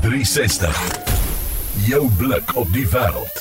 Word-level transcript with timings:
360. 0.00 0.76
Jou 1.84 2.08
blik 2.18 2.56
op 2.56 2.68
die 2.72 2.86
wêreld. 2.88 3.40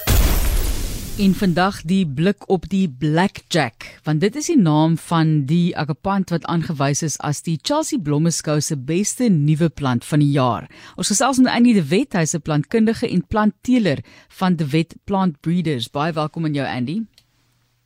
En 1.19 1.31
vandag 1.39 1.77
die 1.87 2.03
blik 2.07 2.43
op 2.51 2.65
die 2.67 2.89
Blackjack, 2.99 3.85
want 4.03 4.19
dit 4.19 4.35
is 4.35 4.49
die 4.51 4.57
naam 4.59 4.97
van 4.99 5.31
die 5.47 5.71
agapant 5.79 6.33
wat 6.35 6.43
aangewys 6.51 7.03
is 7.07 7.15
as 7.23 7.39
die 7.47 7.55
Chelsea 7.63 7.99
Blommeskou 8.03 8.57
se 8.59 8.75
beste 8.75 9.29
nuwe 9.31 9.69
plant 9.69 10.03
van 10.05 10.19
die 10.19 10.33
jaar. 10.35 10.67
Ons 10.99 11.13
gesels 11.13 11.39
met 11.39 11.53
Andy 11.53 11.77
de 11.79 11.85
Wet, 11.87 12.13
hy's 12.19 12.35
'n 12.35 12.43
plantkundige 12.43 13.07
en 13.07 13.23
plantteeler 13.27 14.03
van 14.27 14.55
de 14.55 14.67
Wet 14.69 14.95
Plant 15.03 15.39
Breeders. 15.39 15.87
Baie 15.87 16.13
welkom 16.13 16.45
aan 16.45 16.53
jou 16.53 16.67
Andy. 16.67 17.01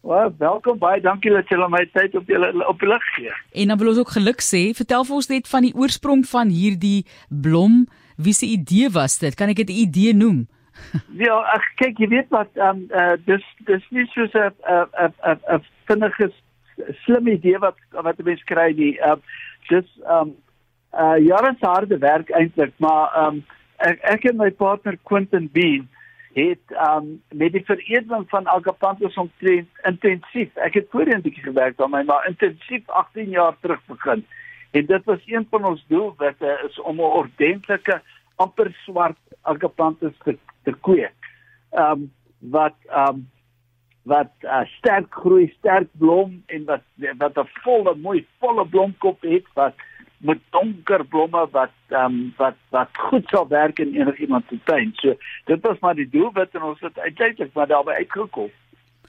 Well, 0.01 0.33
welkom 0.37 0.77
baie. 0.77 1.01
Dankie 1.01 1.31
dat 1.31 1.47
julle 1.47 1.69
my 1.69 1.89
tyd 1.93 2.15
op 2.15 2.27
julle 2.27 2.67
op 2.67 2.81
lig 2.81 3.03
gee. 3.15 3.31
En 3.51 3.67
dan 3.67 3.77
wil 3.77 3.87
ons 3.87 3.97
ook 3.97 4.09
geluk 4.17 4.41
sê. 4.41 4.73
Vertel 4.75 5.03
vir 5.03 5.15
ons 5.15 5.27
net 5.27 5.47
van 5.47 5.61
die 5.61 5.75
oorsprong 5.75 6.25
van 6.25 6.49
hierdie 6.49 7.05
blom. 7.29 7.87
Wie 8.23 8.33
se 8.33 8.45
idee 8.45 8.89
was 8.89 9.19
dit? 9.19 9.35
Kan 9.35 9.49
ek 9.49 9.55
dit 9.55 9.69
'n 9.69 9.81
idee 9.87 10.13
noem? 10.13 10.47
ja, 11.25 11.37
ek 11.55 11.65
kyk, 11.81 11.99
jy 12.01 12.07
weet 12.07 12.29
wat 12.29 12.49
ehm 12.57 12.69
um, 12.69 12.87
uh, 12.91 13.15
dis 13.25 13.45
dis 13.67 13.83
nie 13.89 14.07
so 14.13 14.25
'n 14.25 14.53
'n 14.63 15.13
'n 15.31 15.39
'n 15.57 15.61
vinnige 15.87 16.31
slim 17.05 17.27
idee 17.27 17.59
wat 17.59 17.77
wat 17.91 18.23
mense 18.23 18.45
kry 18.45 18.71
nie. 18.77 18.97
Ehm 18.99 19.19
uh, 19.19 19.21
dis 19.69 19.89
ehm 20.03 20.29
um, 20.29 20.35
uh 20.93 21.17
jare 21.25 21.55
se 21.59 21.65
harde 21.65 21.97
werk 21.97 22.29
eintlik, 22.29 22.73
maar 22.77 23.11
ehm 23.15 23.27
um, 23.27 23.43
ek 23.77 23.99
ek 24.15 24.29
en 24.31 24.37
my 24.37 24.51
partner 24.51 24.97
Quentin 25.03 25.49
Bean 25.51 25.87
het 26.33 26.73
um, 26.89 27.21
met 27.29 27.51
die 27.53 27.65
veredeling 27.65 28.25
van 28.29 28.47
agapanthus 28.47 29.17
omtrent 29.21 29.69
intensief. 29.85 30.55
Ek 30.55 30.73
het 30.73 30.87
voorheen 30.89 31.17
'n 31.17 31.25
bietjie 31.25 31.43
gewerk 31.43 31.81
aan 31.81 31.91
my, 31.91 32.03
maar 32.03 32.27
intensief 32.27 32.87
18 32.87 33.29
jaar 33.29 33.55
terug 33.61 33.81
begin. 33.85 34.25
En 34.71 34.85
dit 34.85 35.03
was 35.05 35.21
een 35.25 35.47
van 35.49 35.65
ons 35.65 35.85
doelwitte 35.87 36.59
is 36.69 36.81
om 36.81 36.95
'n 36.95 37.13
ordentlike 37.21 38.01
amper 38.43 38.71
swart 38.85 39.19
agapanthus 39.41 40.17
te 40.23 40.37
te 40.63 40.75
kweek. 40.87 41.31
Ehm 41.71 41.91
um, 41.91 42.11
wat 42.55 42.77
ehm 42.89 43.15
um, 43.15 43.29
wat 44.03 44.31
uh, 44.43 44.65
sterk 44.77 45.13
groei, 45.15 45.47
sterk 45.57 45.89
blom 45.99 46.43
en 46.45 46.65
wat 46.65 46.83
wat 47.17 47.37
'n 47.37 47.49
volle 47.63 47.95
mooi 47.95 48.25
volle 48.39 48.65
blomkop 48.67 49.21
het 49.21 49.45
wat 49.53 49.75
met 50.17 50.39
donker 50.49 51.05
blomme 51.05 51.47
wat 51.51 51.75
ehm 51.87 52.05
um, 52.05 52.33
wat 52.37 52.57
wat 52.69 52.89
goed 52.97 53.27
sal 53.27 53.47
werk 53.47 53.79
in 53.79 53.95
enigiemand 53.95 54.45
se 54.49 54.59
tuin. 54.63 54.91
So 54.95 55.15
dit 55.45 55.61
was 55.61 55.79
maar 55.79 55.95
die 55.95 56.09
doelwit 56.09 56.55
en 56.55 56.61
ons 56.61 56.79
het 56.79 56.99
uiteindelik 56.99 57.53
maar 57.53 57.67
daarbey 57.67 57.95
uitgekom. 57.95 58.51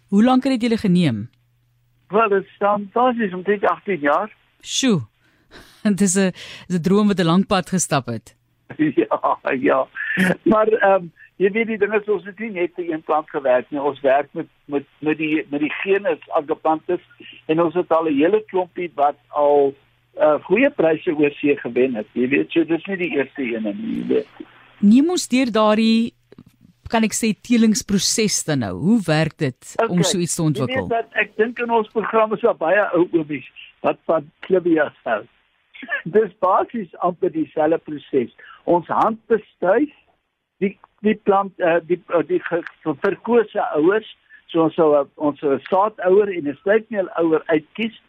Hoe 0.09 0.25
lank 0.25 0.43
het 0.43 0.53
dit 0.53 0.63
julle 0.63 0.79
geneem? 0.79 1.31
Wel, 2.09 2.29
dit 2.29 2.47
staan 2.55 2.91
basies 2.93 3.35
omtrent 3.35 3.65
18 3.65 4.01
jaar. 4.01 4.37
Sjoe. 4.61 5.01
Dit 5.83 6.01
is 6.01 6.15
'n 6.17 6.33
'n 6.69 6.81
droom 6.83 7.07
wat 7.07 7.19
'n 7.19 7.25
lang 7.25 7.47
pad 7.47 7.69
gestap 7.69 8.07
het. 8.07 8.37
ja, 9.03 9.39
ja. 9.59 9.87
Maar 10.43 10.69
ehm 10.69 11.03
um, 11.03 11.13
jy 11.37 11.51
weet 11.51 11.67
die 11.67 11.79
dinge 11.79 11.99
is 11.99 12.11
ons 12.15 12.27
het 12.29 12.39
nie 12.39 12.51
net 12.55 12.75
vir 12.79 12.93
een 12.93 13.03
plant 13.03 13.31
gewerk 13.31 13.71
nie. 13.71 13.81
Ons 13.81 14.01
werk 14.01 14.29
met 14.33 14.51
met 14.71 14.87
met 14.99 15.19
die 15.19 15.45
met 15.51 15.61
die 15.61 15.73
genus 15.83 16.23
agapanthus 16.39 17.03
en 17.47 17.63
ons 17.63 17.75
het 17.75 17.91
al 17.91 18.07
'n 18.09 18.19
hele 18.19 18.45
klompie 18.53 18.91
wat 18.95 19.19
al 19.29 19.75
uh 20.15 20.39
goeie 20.47 20.71
pryse 20.71 21.11
oor 21.11 21.33
see 21.41 21.57
gewen 21.57 21.95
het. 21.95 22.07
Jy 22.13 22.29
weet, 22.29 22.53
so 22.53 22.65
dis 22.65 22.87
nie 22.87 22.97
die 22.97 23.15
eerste 23.17 23.43
een 23.43 23.63
nie. 23.63 24.23
Neem 24.79 25.11
ons 25.11 25.29
deur 25.29 25.51
daardie 25.51 26.15
kan 26.93 27.03
ek 27.07 27.17
sê 27.17 27.33
telingsproses 27.35 28.45
dan 28.45 28.63
nou. 28.63 28.75
Hoe 28.79 29.01
werk 29.07 29.39
dit 29.39 29.75
okay. 29.75 29.89
om 29.89 30.03
so 30.03 30.19
iets 30.19 30.35
te 30.35 30.43
ontwikkel? 30.43 30.89
Weet 30.89 30.91
dat 30.91 31.21
ek 31.25 31.37
dink 31.37 31.59
in 31.59 31.71
ons 31.71 31.89
program 31.95 32.35
is 32.37 32.45
daar 32.45 32.59
baie 32.61 32.85
ou 32.95 33.09
oomies 33.13 33.47
wat 33.81 33.99
van 34.09 34.31
Clivia 34.47 34.93
hou. 35.05 35.23
Dis 36.05 36.33
basies 36.45 36.97
amper 36.99 37.33
dieselfde 37.33 37.79
proses. 37.79 38.33
Ons 38.65 38.89
hand 38.89 39.21
bestuif 39.27 39.93
die 40.63 40.79
die 41.05 41.17
plant 41.29 41.53
uh, 41.61 41.81
die 41.85 42.01
uh, 42.09 42.23
die 42.29 42.41
verkose 43.03 43.69
ouers, 43.77 44.09
so 44.49 44.65
ons 44.69 44.75
sou 44.75 45.05
ons 45.17 45.45
saadouer 45.69 46.33
en 46.33 46.49
'n 46.49 46.59
slypmeel 46.63 47.09
ouer 47.21 47.43
uitkies. 47.47 48.01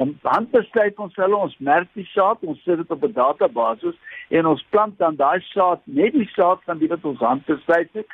Om 0.00 0.14
hand 0.24 0.50
bestuif 0.50 0.98
ons 0.98 1.16
hulle, 1.20 1.36
ons 1.36 1.56
merk 1.58 1.88
die 1.92 2.08
saad, 2.14 2.38
ons 2.40 2.62
sit 2.64 2.78
dit 2.80 2.90
op 2.90 3.04
'n 3.04 3.12
database 3.12 3.94
en 4.28 4.46
ons 4.46 4.62
plant 4.70 4.98
dan 4.98 5.16
daai 5.16 5.40
saad 5.52 5.80
net 5.84 6.12
die 6.12 6.30
saad 6.36 6.64
van 6.64 6.78
die 6.78 6.88
wat 6.88 7.04
ons 7.04 7.20
hand 7.20 7.44
bestuif 7.46 7.92
het. 7.92 8.06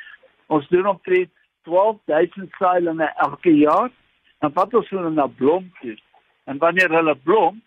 Ons 0.47 0.67
doen 0.67 0.87
omtrent 0.87 1.31
12000 1.63 2.51
saailinge 2.59 3.13
elke 3.15 3.55
jaar. 3.57 3.91
Dan 4.39 4.51
vat 4.53 4.73
ons 4.73 4.89
hulle 4.89 5.09
na 5.09 5.27
blom 5.27 5.71
toe. 5.81 5.97
En 6.45 6.57
wanneer 6.57 6.91
hulle 6.91 7.15
blom, 7.15 7.61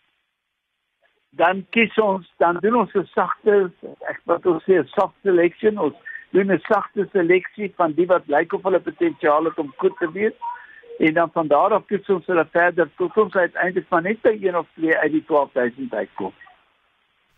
dan 1.31 1.67
kies 1.71 1.99
ons 1.99 2.27
dan 2.43 2.59
doen 2.61 2.77
ons 2.83 2.95
'n 2.95 3.09
sagte 3.15 3.71
ek 4.09 4.21
wat 4.25 4.47
ons 4.47 4.63
sê 4.65 4.79
'n 4.79 4.89
soft 4.99 5.15
selection 5.23 5.79
ons 5.79 5.95
doen 6.33 6.53
'n 6.53 6.63
sagte 6.67 7.09
seleksie 7.13 7.73
van 7.77 7.93
die 7.93 8.07
wat 8.07 8.27
lyk 8.27 8.53
of 8.53 8.63
hulle 8.63 8.81
potensiaal 8.81 9.45
het 9.45 9.59
om 9.59 9.73
goed 9.77 9.97
te 9.99 10.11
wees 10.13 10.35
en 10.99 11.15
dan 11.15 11.31
van 11.33 11.47
daar 11.49 11.73
af 11.73 11.87
kies 11.87 12.09
ons 12.09 12.27
hulle 12.27 12.47
verder 12.51 12.89
tot 12.97 13.17
ons 13.17 13.35
uiteindelik 13.35 13.89
van 13.89 14.03
net 14.03 14.23
by 14.23 14.37
een 14.41 14.57
of 14.57 14.67
twee 14.75 14.97
uit 14.97 15.13
die 15.13 15.25
12000 15.25 15.95
uitkom. 15.95 16.33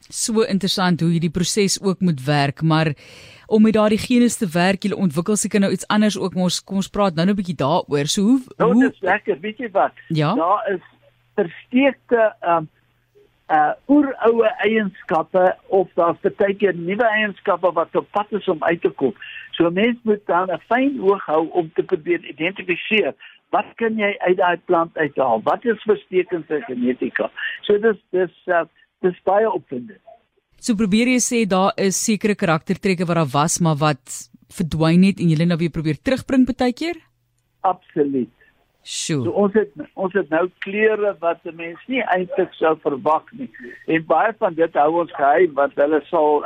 So 0.09 0.43
interessant 0.43 1.01
hoe 1.01 1.11
hierdie 1.11 1.31
proses 1.31 1.79
ook 1.83 2.01
moet 2.01 2.25
werk, 2.25 2.63
maar 2.63 2.91
om 3.47 3.63
met 3.63 3.73
daardie 3.73 3.99
genes 3.99 4.37
te 4.37 4.49
werk, 4.51 4.83
jy 4.83 4.93
ontwikkel 4.93 5.37
seker 5.37 5.61
nou 5.61 5.71
iets 5.73 5.87
anders 5.87 6.19
ook, 6.19 6.35
ons 6.35 6.59
kom 6.65 6.77
ons 6.77 6.91
praat 6.91 7.15
nou 7.15 7.27
'n 7.29 7.35
bietjie 7.35 7.55
daaroor. 7.55 8.07
So 8.07 8.23
hoe 8.23 8.41
nou, 8.57 8.73
hoe 8.73 8.83
Dit 8.83 8.93
is 8.93 9.01
lekker, 9.01 9.41
weet 9.41 9.59
jy 9.59 9.71
wat? 9.71 9.95
Ja? 10.09 10.35
Daar 10.35 10.73
is 10.75 10.83
versteekte 11.35 12.35
ehm 12.41 12.57
um, 12.57 12.69
uh 13.53 13.73
oeroue 13.89 14.49
eienskappe 14.65 15.45
of 15.79 15.91
daar's 15.99 16.21
baie 16.41 16.55
keer 16.57 16.75
nuwe 16.77 17.09
eienskappe 17.19 17.73
wat 17.77 17.97
op 17.97 18.09
pad 18.17 18.33
is 18.39 18.49
om 18.49 18.65
uit 18.65 18.81
te 18.83 18.91
kom. 18.91 19.13
So 19.57 19.71
mens 19.71 19.99
moet 20.09 20.27
dan 20.27 20.51
'n 20.51 20.63
fyn 20.69 21.01
oog 21.01 21.27
hou 21.27 21.49
om 21.51 21.71
te 21.75 21.83
probeer 21.83 22.25
identifiseer 22.25 23.15
wat 23.53 23.69
kan 23.77 23.99
jy 24.01 24.13
uit 24.27 24.37
daai 24.37 24.57
plant 24.65 24.97
uithaal? 24.97 25.43
Wat 25.45 25.65
is 25.69 25.85
verstekend 25.89 26.49
se 26.49 26.61
genetika? 26.67 27.31
So 27.67 27.79
dis 27.79 28.01
dis 28.17 28.35
uh 28.47 28.65
dis 29.03 29.19
baie 29.27 29.49
opwindend. 29.51 30.01
So 30.63 30.79
probeer 30.79 31.11
jy 31.11 31.21
sê 31.21 31.39
daar 31.49 31.73
is 31.77 31.99
sekere 31.99 32.37
karaktertrekke 32.39 33.07
wat 33.07 33.19
daar 33.19 33.33
was 33.33 33.59
maar 33.61 33.77
wat 33.77 34.31
verdwyn 34.53 35.03
het 35.09 35.21
en 35.21 35.33
jy 35.33 35.45
nou 35.45 35.59
weer 35.59 35.75
probeer 35.75 35.99
terugbring 35.99 36.47
baie 36.47 36.73
keer? 36.73 36.97
Absoluut. 37.61 38.31
Sjoe. 38.83 39.25
So 39.25 39.31
ons 39.31 39.55
het 39.55 39.71
ons 39.95 40.15
het 40.19 40.29
nou 40.35 40.49
kleure 40.65 41.15
wat 41.21 41.39
'n 41.47 41.57
mens 41.57 41.79
nie 41.87 42.03
eintlik 42.03 42.53
sou 42.59 42.77
verwag 42.83 43.25
nie. 43.33 43.51
En 43.87 44.07
baie 44.07 44.33
van 44.39 44.55
dit 44.55 44.75
hou 44.75 45.01
ons 45.01 45.13
geheim 45.15 45.55
want 45.55 45.75
hulle 45.75 46.01
sal 46.11 46.45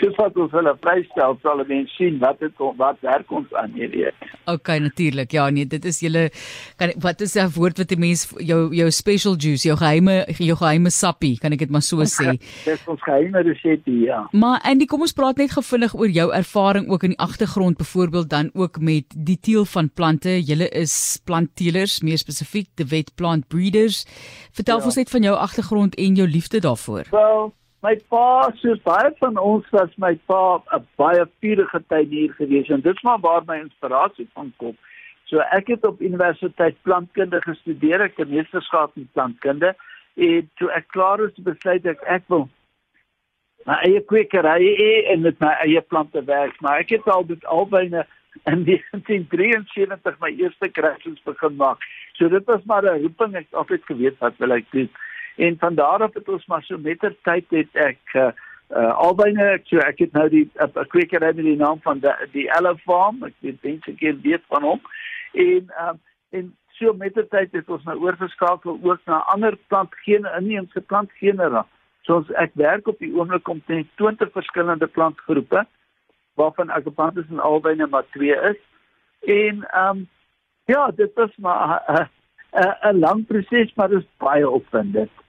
soos 0.00 0.16
wat 0.20 0.36
ons 0.36 0.52
hulle 0.56 0.72
vrystel 0.82 1.36
sal 1.42 1.56
hulle 1.56 1.68
mens 1.68 1.92
sien 1.98 2.18
wat 2.22 2.40
dit 2.40 2.62
wat 2.80 3.00
werk 3.04 3.30
ons 3.30 3.52
aan 3.58 3.72
hierdie. 3.76 4.08
Okay, 4.50 4.78
natuurlik. 4.82 5.32
Ja, 5.32 5.48
nee, 5.50 5.66
dit 5.66 5.84
is 5.84 6.00
julle 6.02 6.28
kan 6.80 6.92
wat 7.02 7.20
is 7.20 7.36
'n 7.36 7.50
woord 7.56 7.78
wat 7.78 7.92
'n 7.92 8.00
mens 8.00 8.26
jou 8.38 8.74
jou 8.74 8.90
special 8.90 9.36
juice, 9.36 9.68
jou 9.68 9.76
geheime 9.76 10.24
jou 10.38 10.56
geheime 10.56 10.90
sappie, 10.90 11.38
kan 11.38 11.52
ek 11.52 11.58
dit 11.58 11.70
maar 11.70 11.82
so 11.82 11.96
sê. 12.18 12.38
Dis 12.64 12.86
ons 12.86 13.02
geheime 13.02 13.42
resepte, 13.42 13.90
ja. 13.90 14.28
Maar 14.32 14.60
en 14.64 14.78
die 14.78 14.86
kom 14.86 15.00
ons 15.00 15.12
praat 15.12 15.36
net 15.36 15.50
gevinnig 15.50 15.94
oor 15.94 16.08
jou 16.08 16.32
ervaring 16.32 16.88
ook 16.90 17.02
in 17.02 17.10
die 17.10 17.18
agtergrond, 17.18 17.76
byvoorbeeld 17.76 18.30
dan 18.30 18.50
ook 18.54 18.80
met 18.80 19.04
die 19.16 19.38
teel 19.40 19.64
van 19.64 19.90
plante. 19.90 20.42
Julle 20.42 20.68
is 20.68 21.20
plantteelers, 21.24 22.02
meer 22.02 22.18
spesifiek, 22.18 22.68
the 22.74 22.84
wet 22.84 23.14
plant 23.14 23.48
breeders. 23.48 24.04
Vertel 24.52 24.78
ja. 24.78 24.84
ons 24.84 24.96
net 24.96 25.10
van 25.10 25.22
jou 25.22 25.36
agtergrond 25.36 25.94
en 25.94 26.14
jou 26.14 26.28
liefde 26.28 26.60
daarvoor. 26.60 27.06
Wel, 27.10 27.52
my 27.82 27.96
pa 28.14 28.52
soos 28.60 28.80
baie 28.86 29.10
van 29.18 29.38
ons 29.42 29.66
was 29.74 29.90
my 30.04 30.14
pa 30.30 30.62
'n 30.78 30.86
baie 30.96 31.24
vurige 31.42 31.80
tuinier 31.88 32.32
gewees 32.38 32.68
en 32.70 32.80
dit 32.80 32.94
is 32.94 33.02
maar 33.02 33.20
waar 33.20 33.42
my 33.46 33.58
inspirasie 33.58 34.28
van 34.34 34.52
kom. 34.56 34.76
So 35.24 35.38
ek 35.38 35.66
het 35.66 35.86
op 35.86 36.00
universiteit 36.00 36.76
plantkunde 36.82 37.40
gestudeer, 37.42 38.00
ek 38.00 38.16
het 38.16 38.28
meesterskap 38.28 38.96
in 38.96 39.08
plantkunde 39.12 39.74
en 40.16 40.50
toe 40.56 40.70
ek 40.70 40.88
klaar 40.88 41.20
is 41.20 41.34
besluit 41.36 41.86
ek 41.86 42.02
ek 42.06 42.22
wil 42.28 42.48
my 43.66 43.78
eie 43.86 44.00
kwekery 44.00 45.06
en 45.12 45.22
met 45.22 45.40
my 45.40 45.54
eie 45.66 45.80
plante 45.80 46.24
werk, 46.24 46.60
maar 46.60 46.78
ek 46.78 46.90
het 46.90 47.08
al 47.08 47.26
dit 47.26 47.44
albyne 47.44 48.06
in 48.46 48.64
1973 48.68 50.18
my 50.20 50.30
eerste 50.30 50.68
kruisings 50.68 51.22
begin 51.22 51.56
maak. 51.56 51.78
So 52.14 52.28
dit 52.28 52.44
was 52.46 52.62
maar 52.64 52.84
'n 52.84 53.02
roeping 53.02 53.34
ek 53.34 53.46
altyd 53.50 53.82
geweet 53.84 54.18
wat 54.18 54.38
wil 54.38 54.52
ek 54.52 54.70
doen 54.70 54.90
en 55.36 55.58
van 55.58 55.74
daar 55.74 56.02
af 56.02 56.14
het 56.14 56.28
ons 56.28 56.46
maar 56.46 56.62
so 56.62 56.78
mettertyd 56.78 57.44
het 57.48 57.76
ek 57.76 58.14
uh, 58.14 58.30
uh 58.72 58.92
albyne 59.04 59.44
ek 59.56 59.66
so 59.68 59.80
ek 59.84 59.98
het 60.04 60.12
nou 60.16 60.28
die 60.32 60.46
uh, 60.60 60.84
kwekery 60.88 61.32
met 61.34 61.44
die 61.44 61.56
naam 61.56 61.80
van 61.84 62.00
die 62.32 62.48
Ella 62.56 62.74
Farm 62.84 63.22
ek 63.24 63.34
weet 63.40 63.62
mense 63.62 63.94
ken 64.00 64.20
weet 64.22 64.44
van 64.48 64.62
hom. 64.62 64.80
En 65.32 65.70
um 65.88 66.00
en 66.32 66.56
so 66.78 66.92
mettertyd 66.96 67.52
het 67.52 67.68
ons 67.68 67.84
nou 67.84 67.98
oorgeskakel 68.00 68.78
ook 68.82 69.00
na 69.06 69.20
ander 69.34 69.56
plantgene 69.68 70.32
inheemse 70.38 70.80
plantgenera 70.80 71.66
so 72.02 72.20
ons 72.20 72.32
ek 72.40 72.56
werk 72.60 72.88
op 72.88 72.98
die 72.98 73.12
oomblik 73.14 73.48
om 73.48 73.60
teen 73.66 73.88
20 74.00 74.32
verskillende 74.32 74.86
plantgroepe 74.86 75.66
waarvan 76.40 76.72
agapanthus 76.72 77.28
en 77.28 77.44
albyne 77.44 77.86
maar 77.86 78.08
twee 78.16 78.36
is. 78.50 78.60
En 79.28 79.64
um 79.84 80.06
ja 80.66 80.90
dit 80.96 81.18
is 81.26 81.36
maar 81.36 81.82
uh, 81.88 82.06
'n 82.52 82.66
uh, 82.66 82.92
'n 82.92 82.98
lang 82.98 83.26
proses 83.26 83.74
maar 83.74 83.88
dit 83.88 83.98
is 83.98 84.08
baie 84.16 84.48
opwindend 84.48 85.21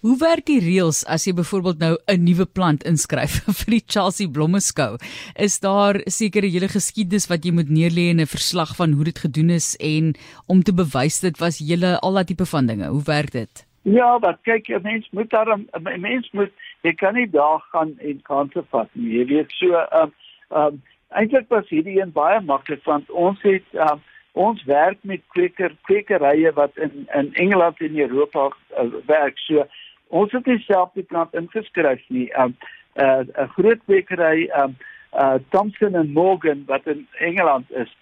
Hoe 0.00 0.14
werk 0.16 0.46
die 0.48 0.62
reëls 0.64 1.02
as 1.12 1.26
jy 1.28 1.34
byvoorbeeld 1.36 1.82
nou 1.82 1.96
'n 2.08 2.22
nuwe 2.24 2.46
plant 2.48 2.84
inskryf 2.88 3.34
vir 3.58 3.70
die 3.74 3.82
Chelsea 3.84 4.28
Blommeskou? 4.32 4.96
Is 5.36 5.60
daar 5.60 6.00
sekere 6.08 6.48
hele 6.48 6.68
geskiedenis 6.72 7.28
wat 7.28 7.44
jy 7.44 7.52
moet 7.52 7.68
neerlê 7.68 8.08
in 8.08 8.20
'n 8.20 8.26
verslag 8.26 8.72
van 8.76 8.96
hoe 8.96 9.04
dit 9.04 9.18
gedoen 9.18 9.50
is 9.50 9.76
en 9.76 10.14
om 10.48 10.62
te 10.62 10.72
bewys 10.72 11.20
dit 11.20 11.36
was 11.38 11.60
hele 11.60 12.00
al 12.00 12.16
daai 12.16 12.24
tipe 12.24 12.46
van 12.46 12.66
dinge? 12.66 12.88
Hoe 12.88 13.04
werk 13.04 13.32
dit? 13.32 13.66
Ja, 13.82 14.18
maar 14.18 14.38
kyk, 14.42 14.68
'n 14.68 14.80
mens 14.82 15.08
moet 15.12 15.30
daar 15.30 15.52
'n 15.52 16.00
mens 16.00 16.30
moet 16.32 16.52
jy 16.82 16.94
kan 16.94 17.14
nie 17.14 17.28
daar 17.28 17.60
gaan 17.72 17.92
en 17.98 18.22
kanse 18.22 18.64
vat 18.70 18.88
nie. 18.92 19.18
Jy 19.18 19.24
weet 19.26 19.50
so 19.52 19.66
ehm 19.66 20.02
um, 20.02 20.12
ehm 20.48 20.66
um, 20.66 20.82
eintlik 21.08 21.48
was 21.48 21.68
hierdie 21.68 22.00
een 22.00 22.12
baie 22.12 22.40
maklik 22.40 22.84
want 22.84 23.10
ons 23.10 23.42
het 23.42 23.68
ehm 23.72 23.92
um, 23.92 24.00
ons 24.32 24.64
werk 24.64 24.98
met 25.02 25.20
kweker 25.28 25.76
kwekerye 25.82 26.52
wat 26.52 26.76
in 26.76 27.06
in 27.14 27.34
Engeland 27.34 27.80
en 27.80 27.98
Europa 27.98 28.48
uh, 28.78 28.88
werk. 29.06 29.38
So 29.38 29.66
ons 30.10 30.32
het 30.32 30.48
self 30.66 30.92
die 30.98 31.06
plant 31.06 31.34
ingeskryf 31.34 32.02
nie. 32.08 32.28
'n 32.34 32.42
um, 32.42 32.56
uh, 32.94 33.22
'n 33.44 33.48
groot 33.56 33.80
kwekery 33.86 34.50
um 34.62 34.76
uh 35.12 35.38
Thompson 35.50 35.94
and 35.94 36.12
Morgan 36.12 36.64
wat 36.66 36.86
in 36.86 37.06
Engeland 37.18 37.70
is, 37.70 37.96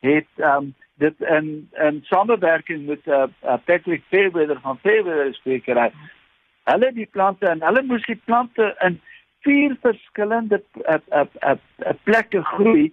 het 0.00 0.28
um 0.36 0.74
dit 0.96 1.20
in 1.20 1.70
in 1.72 2.00
samewerking 2.04 2.86
met 2.86 3.06
uh, 3.06 3.26
uh 3.42 3.56
Patrick 3.64 4.02
Fairweather 4.08 4.60
van 4.60 4.78
Fairweather 4.78 5.38
kwekery. 5.42 5.90
Hulle 6.64 6.92
die 6.92 7.08
plante 7.10 7.48
en 7.48 7.62
hulle 7.62 7.82
moes 7.82 8.06
die 8.06 8.20
plante 8.24 8.76
in 8.80 9.00
vier 9.44 9.76
verskillende 9.80 10.62
uh, 10.88 10.94
uh, 11.10 11.24
uh, 11.40 11.56
uh, 11.78 11.92
plekke 12.02 12.42
groei 12.42 12.92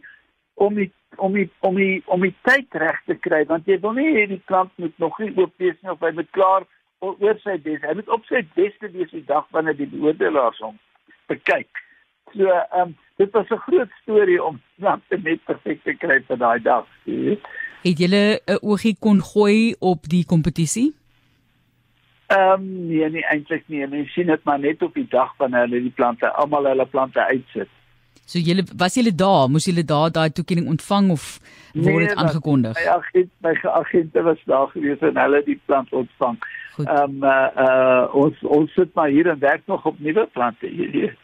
om 0.54 0.76
die 0.76 0.92
om 1.16 1.34
die 1.34 1.50
om 1.60 1.76
die 1.76 2.02
om 2.06 2.22
die 2.22 2.36
tyd 2.48 2.76
reg 2.84 3.00
te 3.06 3.16
kry 3.16 3.44
want 3.48 3.68
jy 3.68 3.80
wil 3.84 3.96
nie 3.96 4.12
hê 4.16 4.28
die 4.28 4.44
plant 4.52 4.72
moet 4.76 4.98
nog 5.04 5.20
nie 5.20 5.32
oop 5.38 5.54
wees 5.64 5.78
nie 5.82 5.92
of 5.92 6.04
hy 6.04 6.12
moet 6.16 6.32
klaar 6.38 6.68
oor 7.02 7.40
sy 7.44 7.58
bes. 7.66 7.82
Hy 7.82 7.96
moet 7.98 8.10
op 8.14 8.26
sy 8.30 8.44
beste 8.56 8.92
wees 8.94 9.12
die 9.14 9.26
dag 9.26 9.48
wanneer 9.56 9.78
die 9.78 9.90
beoordelaars 9.90 10.62
hom 10.66 10.78
bekyk. 11.32 11.70
So, 12.34 12.48
ehm 12.48 12.82
um, 12.82 12.96
dit 13.18 13.32
was 13.32 13.50
'n 13.50 13.64
groot 13.68 13.92
storie 14.02 14.44
om 14.44 14.62
plante 14.80 15.18
net 15.24 15.44
perfek 15.46 15.84
te 15.84 15.94
kry 15.94 16.22
vir 16.28 16.38
daai 16.38 16.62
dag. 16.62 16.86
Het 17.84 17.98
julle 18.00 18.42
'n 18.46 18.60
oogie 18.62 18.96
kon 19.00 19.22
gooi 19.22 19.76
op 19.80 20.08
die 20.08 20.26
kompetisie? 20.26 20.94
Ehm 22.28 22.54
um, 22.54 22.88
nee, 22.88 23.10
nie 23.10 23.26
eintlik 23.26 23.64
nie. 23.68 23.88
Mens 23.88 24.14
sien 24.14 24.28
dit 24.28 24.44
maar 24.44 24.60
net 24.60 24.82
op 24.82 24.94
die 24.94 25.08
dag 25.10 25.34
wanneer 25.38 25.68
hulle 25.68 25.82
die 25.82 25.98
plante 26.00 26.32
almal 26.32 26.66
hulle 26.66 26.86
plante 26.86 27.20
uitsit. 27.20 27.70
So 28.26 28.40
julle 28.40 28.64
was 28.78 28.96
julle 28.96 29.14
daar, 29.16 29.50
moes 29.52 29.68
julle 29.68 29.84
daar 29.84 30.12
daai 30.14 30.30
toekenning 30.32 30.70
ontvang 30.72 31.12
of 31.12 31.40
word 31.74 32.06
dit 32.06 32.14
nee, 32.14 32.18
aangekondig? 32.18 32.78
My 32.78 32.88
agent, 32.98 33.32
my 33.44 33.56
agente 33.82 34.24
was 34.24 34.44
daar 34.46 34.70
gewees 34.76 35.02
en 35.02 35.18
hulle 35.20 35.42
die 35.48 35.60
plant 35.66 35.92
ontvang. 35.92 36.38
Ehm 36.80 37.18
um, 37.18 37.26
uh, 37.28 37.50
uh 37.66 38.16
ons 38.24 38.46
ons 38.60 38.72
sit 38.78 38.94
maar 38.96 39.12
hier 39.12 39.28
en 39.28 39.40
werk 39.40 39.68
nog 39.68 39.86
op 39.86 40.00
nuwe 40.00 40.28
plante 40.34 40.68
hier. 40.68 41.18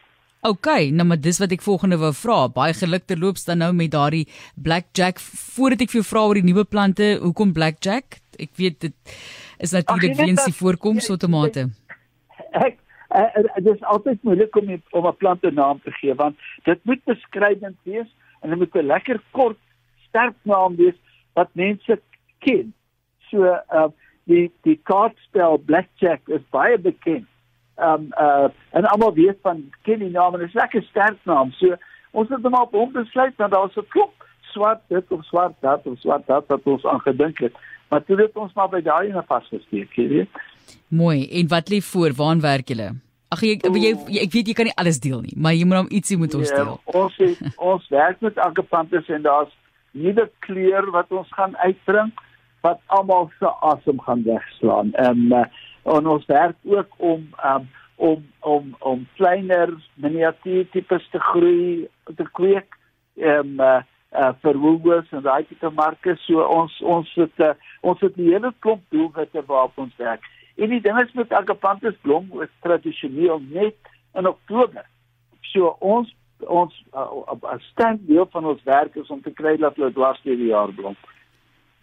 OK, 0.46 0.68
nou 0.94 1.02
maar 1.08 1.18
dis 1.18 1.40
wat 1.42 1.50
ek 1.50 1.64
volgende 1.64 1.96
wou 1.98 2.12
vra. 2.14 2.36
Baie 2.54 2.74
geluk 2.76 3.08
terloops 3.10 3.48
dan 3.48 3.58
nou 3.64 3.72
met 3.74 3.90
daardie 3.90 4.26
Blackjack. 4.54 5.18
Voordat 5.56 5.82
ek 5.82 5.90
vir 5.90 6.00
jou 6.02 6.06
vra 6.12 6.26
oor 6.28 6.38
die 6.38 6.46
nuwe 6.46 6.62
plante, 6.68 7.16
hoekom 7.24 7.52
Blackjack? 7.56 8.20
Ek 8.38 8.52
weet 8.60 8.78
dit 8.86 9.16
is 9.58 9.74
natuurlik 9.74 10.14
weens 10.20 10.44
die 10.46 10.54
voorkoms 10.54 11.08
van 11.10 11.18
tomate. 11.18 11.64
Ek 12.54 12.78
uh, 13.08 13.54
dit 13.54 13.74
is 13.74 13.82
altyd 13.82 14.22
moeilik 14.22 14.56
om 14.56 14.82
om 14.90 15.06
'n 15.06 15.16
plant 15.16 15.42
'n 15.42 15.54
naam 15.54 15.80
te 15.82 15.90
gee 15.90 16.14
want 16.14 16.36
dit 16.64 16.84
moet 16.84 17.04
beskrywend 17.04 17.76
wees 17.82 18.10
en 18.40 18.50
dit 18.50 18.58
moet 18.58 18.74
'n 18.74 18.86
lekker 18.86 19.20
kort 19.30 19.58
sterk 20.08 20.36
naam 20.42 20.76
wees 20.76 20.98
wat 21.32 21.48
mense 21.52 22.00
ken. 22.38 22.74
So 23.30 23.44
uh 23.44 23.88
die 24.24 24.52
die 24.62 24.80
kaartspel 24.82 25.58
blackjack 25.58 26.20
is 26.28 26.44
baie 26.50 26.78
bekend. 26.78 27.26
Um 27.76 28.08
uh 28.20 28.48
en 28.70 28.84
almal 28.84 29.14
weet 29.14 29.38
van 29.42 29.70
ken 29.82 29.98
die 29.98 30.10
naam 30.10 30.34
en 30.34 30.40
dit 30.40 30.48
is 30.48 30.60
lekker 30.60 30.82
sterk 30.82 31.18
naam. 31.22 31.52
So 31.52 31.76
ons 32.10 32.28
het 32.28 32.42
hom 32.42 32.54
op 32.54 32.72
hom 32.72 32.92
besluit 32.92 33.36
want 33.36 33.52
daar's 33.52 33.76
'n 33.76 33.88
klop 33.88 34.26
swart 34.40 34.80
dit 34.88 35.12
of 35.12 35.24
swart 35.24 35.54
dat 35.60 35.86
of 35.86 35.98
swart 35.98 36.26
dat 36.26 36.46
wat 36.46 36.62
ons 36.64 36.86
aangedink 36.86 37.38
het. 37.38 37.54
Maar 37.88 38.04
toe 38.04 38.16
het 38.20 38.36
ons 38.36 38.52
maar 38.52 38.68
by 38.68 38.80
daai 38.84 39.08
ene 39.08 39.22
vasgesteek, 39.26 39.92
jy 39.96 40.08
weet. 40.08 40.28
Mooi. 40.88 41.28
En 41.40 41.48
wat 41.48 41.68
lê 41.68 41.80
voor? 41.80 42.12
Waar 42.16 42.40
werk 42.40 42.68
julle? 42.68 42.94
Ag 43.28 43.42
jy, 43.44 43.58
jy 43.60 44.20
ek 44.22 44.32
weet 44.32 44.48
jy 44.48 44.54
kan 44.56 44.64
nie 44.70 44.76
alles 44.80 45.00
deel 45.04 45.20
nie, 45.20 45.34
maar 45.36 45.52
jy 45.52 45.66
moet 45.68 45.82
hom 45.82 45.90
ietsie 45.92 46.16
moet 46.16 46.34
ons 46.34 46.48
ja, 46.48 46.56
deel. 46.56 46.78
Ja, 46.80 46.92
ons 47.00 47.16
het, 47.20 47.42
ons 47.72 47.88
werk 47.92 48.22
met 48.24 48.38
akapantes 48.40 49.08
en 49.12 49.26
daar's 49.26 49.52
nuwe 49.92 50.30
kleur 50.46 50.88
wat 50.94 51.12
ons 51.12 51.28
gaan 51.36 51.56
uitbring 51.60 52.12
wat 52.64 52.80
almal 52.86 53.28
se 53.38 53.50
asem 53.72 54.00
gaan 54.06 54.24
wegslaan. 54.24 54.94
Ehm 54.94 55.32
um, 55.32 55.44
en 55.88 56.06
ons 56.06 56.24
werk 56.26 56.56
ook 56.64 56.96
om 56.96 57.28
um, 57.44 57.68
om 57.96 58.24
om 58.40 58.74
om 58.78 59.06
kleiner 59.20 59.72
miniatuur 59.94 60.66
tipes 60.72 61.04
te 61.12 61.20
groei 61.20 61.88
te 62.16 62.26
kweek. 62.32 62.76
Ehm 63.16 63.60
um, 63.60 63.60
uh, 63.60 63.80
uh 64.16 64.32
vir 64.42 64.56
Woolworths 64.56 65.12
en 65.12 65.22
daai 65.22 65.44
tipe 65.48 65.70
marke 65.76 66.16
so 66.24 66.40
ons 66.42 66.80
ons 66.80 67.14
het 67.20 67.44
uh, 67.44 67.52
ons 67.80 68.00
het 68.00 68.16
'n 68.16 68.30
hele 68.32 68.52
klomp 68.58 68.82
doelwitte 68.88 69.42
waarop 69.46 69.78
ons 69.78 69.96
werk. 69.96 70.24
En 70.58 70.72
die 70.74 70.80
ding 70.82 70.98
is 71.00 71.12
met 71.14 71.32
agapanthus 71.32 71.98
blom 72.02 72.30
is 72.42 72.54
tradisioneel 72.66 73.42
net 73.50 73.92
in 74.18 74.26
Oktober. 74.26 74.86
So 75.52 75.76
ons 75.78 76.14
ons 76.38 76.74
'n 76.94 76.98
uh, 76.98 77.58
sterk 77.70 78.06
deel 78.06 78.26
van 78.30 78.44
ons 78.46 78.62
werk 78.62 78.94
is 78.94 79.08
om 79.10 79.22
te 79.22 79.30
kry 79.30 79.56
dat 79.56 79.76
hulle 79.76 79.92
dwars 79.92 80.20
deur 80.22 80.36
die 80.36 80.52
jaar 80.54 80.72
blom 80.72 80.96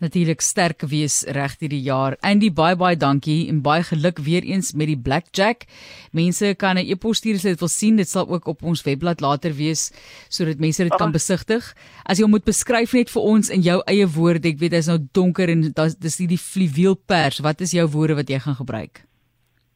natuurlik 0.05 0.43
sterk 0.45 0.85
wees 0.89 1.23
reg 1.35 1.55
hierdie 1.59 1.81
jaar. 1.83 2.15
Andy 2.25 2.51
baie 2.53 2.77
baie 2.79 2.97
dankie 2.99 3.47
en 3.51 3.63
baie 3.65 3.83
geluk 3.83 4.21
weer 4.23 4.45
eens 4.45 4.73
met 4.77 4.89
die 4.91 4.99
Blackjack. 5.07 5.65
Mense 6.13 6.53
kan 6.55 6.77
'n 6.77 6.85
e-pos 6.85 7.17
stuur 7.17 7.35
as 7.35 7.43
hulle 7.43 7.55
dit 7.55 7.65
wil 7.65 7.73
sien. 7.73 7.95
Dit 7.97 8.09
sal 8.09 8.27
ook 8.27 8.47
op 8.47 8.63
ons 8.63 8.83
webblad 8.83 9.21
later 9.21 9.53
wees 9.53 9.91
sodat 10.29 10.59
mense 10.59 10.83
dit 10.83 10.95
kan 10.95 11.11
besigtig. 11.11 11.73
As 12.05 12.17
jy 12.17 12.23
hom 12.23 12.31
moet 12.31 12.45
beskryf 12.45 12.93
net 12.93 13.09
vir 13.09 13.21
ons 13.21 13.49
in 13.49 13.61
jou 13.61 13.81
eie 13.87 14.07
woorde. 14.07 14.47
Ek 14.47 14.59
weet 14.59 14.73
hy's 14.73 14.87
nou 14.87 14.99
donker 15.11 15.49
en 15.49 15.73
dis 15.99 16.19
nie 16.19 16.27
die 16.27 16.37
fluweelpers. 16.37 17.39
Wat 17.39 17.61
is 17.61 17.71
jou 17.71 17.87
woorde 17.87 18.15
wat 18.15 18.29
jy 18.29 18.39
gaan 18.39 18.55
gebruik? 18.55 19.05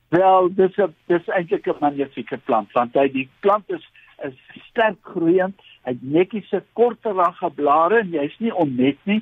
Wel, 0.09 0.49
dis 0.55 0.77
'n 0.77 0.93
dis 1.07 1.27
eintlik 1.27 1.67
'n 1.67 1.79
magnifieke 1.81 2.37
plant 2.45 2.71
want 2.73 2.93
hy 2.95 3.07
die 3.07 3.29
plant 3.41 3.65
is 3.69 3.83
is 4.23 4.35
sterk 4.69 4.97
groeiend 5.01 5.55
hy 5.85 5.95
het 5.95 6.01
netjiese 6.03 6.61
korterige 6.77 7.49
blare 7.55 8.03
en 8.03 8.11
jy's 8.13 8.35
nie 8.39 8.51
onnet 8.53 8.99
nie. 9.09 9.21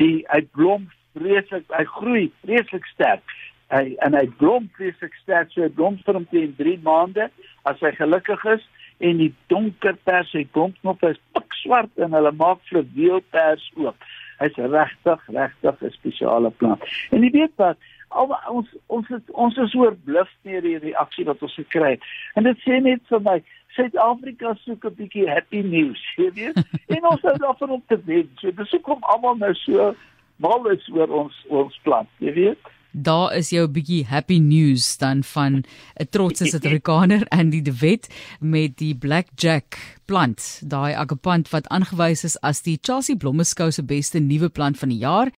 Die 0.00 0.24
hy 0.32 0.42
blom 0.56 0.88
vreeslik, 1.14 1.66
hy 1.70 1.84
groei 1.96 2.28
vreeslik 2.44 2.86
sterk. 2.92 3.24
Hy 3.72 3.94
en 4.04 4.16
hy 4.18 4.26
blom 4.40 4.68
vreeslik 4.78 5.14
sterk. 5.22 5.52
So 5.54 5.64
hy 5.64 5.72
blom 5.74 5.98
vir 6.06 6.20
omtrent 6.20 6.56
3 6.60 6.80
maande 6.86 7.28
as 7.68 7.80
hy 7.84 7.94
gelukkig 7.98 8.42
is 8.54 8.64
en 9.04 9.18
die 9.18 9.32
donker 9.50 9.96
pers, 10.06 10.30
hy 10.36 10.44
blomknop 10.54 11.02
is 11.08 11.18
pikswart 11.34 11.90
en 12.02 12.14
hulle 12.14 12.32
maak 12.38 12.60
fluweelpers 12.68 13.64
oop. 13.80 13.96
Hy's 14.38 14.56
regtig, 14.56 15.26
regtig 15.28 15.82
'n 15.82 15.90
spesiale 15.90 16.50
plant. 16.50 16.82
En 17.10 17.22
jy 17.22 17.30
weet 17.30 17.52
wat, 17.56 17.76
al 18.08 18.36
ons 18.50 18.68
ons 18.86 19.10
is, 19.10 19.22
ons 19.32 19.56
is 19.56 19.74
oorbluf 19.74 20.30
deur 20.42 20.62
die 20.62 20.78
reaksie 20.78 21.24
wat 21.24 21.42
ons 21.42 21.54
gekry 21.54 21.90
het. 21.96 22.02
En 22.34 22.42
dit 22.42 22.58
sê 22.66 22.80
net 22.82 23.02
vir 23.08 23.20
my, 23.20 23.42
Suid-Afrika 23.74 24.54
soek 24.62 24.84
'n 24.86 24.94
bietjie 24.94 25.28
happy 25.28 25.62
news, 25.66 26.02
jy 26.22 26.30
weet. 26.34 26.58
en 26.86 27.06
ons 27.10 27.22
het 27.22 27.40
daarvan 27.42 27.70
om 27.70 27.82
te 27.86 27.98
wen. 28.04 28.30
So 28.38 28.50
dis 28.50 28.70
hoekom 28.70 29.02
almal 29.02 29.36
nou 29.36 29.54
so 29.54 29.94
mal 30.36 30.70
is 30.70 30.88
oor 30.94 31.10
ons 31.10 31.44
ons 31.48 31.80
plan, 31.82 32.06
jy 32.18 32.32
weet. 32.32 32.72
Daar 32.94 33.32
is 33.34 33.48
jou 33.50 33.64
bietjie 33.66 34.04
happy 34.06 34.38
news 34.38 34.96
dan 35.02 35.24
van 35.26 35.64
'n 35.98 36.06
trotse 36.10 36.46
Suid-Afrikaner 36.46 37.26
en 37.38 37.50
die 37.50 37.72
Wet 37.80 38.06
met 38.40 38.78
die 38.78 38.94
Blackjack 38.94 39.98
plant, 40.04 40.60
daai 40.62 40.94
agapant 40.94 41.48
wat 41.50 41.68
aangewys 41.68 42.24
is 42.24 42.36
as 42.40 42.62
die 42.62 42.78
Chelsea 42.82 43.16
Blommeskou 43.16 43.70
se 43.72 43.82
beste 43.82 44.20
nuwe 44.20 44.48
plant 44.48 44.78
van 44.78 44.88
die 44.88 44.98
jaar. 44.98 45.32